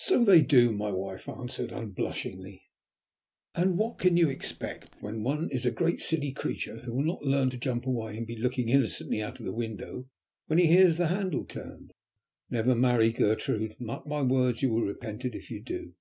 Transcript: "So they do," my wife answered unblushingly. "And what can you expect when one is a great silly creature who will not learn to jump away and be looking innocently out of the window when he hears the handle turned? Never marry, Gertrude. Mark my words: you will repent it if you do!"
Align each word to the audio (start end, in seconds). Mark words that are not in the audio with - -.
"So 0.00 0.24
they 0.24 0.40
do," 0.40 0.72
my 0.72 0.90
wife 0.90 1.28
answered 1.28 1.72
unblushingly. 1.72 2.62
"And 3.54 3.76
what 3.76 3.98
can 3.98 4.16
you 4.16 4.30
expect 4.30 4.88
when 5.02 5.22
one 5.22 5.50
is 5.50 5.66
a 5.66 5.70
great 5.70 6.00
silly 6.00 6.32
creature 6.32 6.78
who 6.78 6.94
will 6.94 7.04
not 7.04 7.20
learn 7.22 7.50
to 7.50 7.58
jump 7.58 7.84
away 7.84 8.16
and 8.16 8.26
be 8.26 8.38
looking 8.38 8.70
innocently 8.70 9.20
out 9.20 9.40
of 9.40 9.44
the 9.44 9.52
window 9.52 10.08
when 10.46 10.58
he 10.58 10.68
hears 10.68 10.96
the 10.96 11.08
handle 11.08 11.44
turned? 11.44 11.90
Never 12.48 12.74
marry, 12.74 13.12
Gertrude. 13.12 13.76
Mark 13.78 14.06
my 14.06 14.22
words: 14.22 14.62
you 14.62 14.70
will 14.70 14.84
repent 14.86 15.26
it 15.26 15.34
if 15.34 15.50
you 15.50 15.62
do!" 15.62 15.92